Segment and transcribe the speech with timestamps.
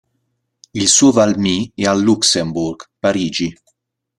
[0.73, 3.53] Il suo "Valmy" è al Luxembourg, Parigi.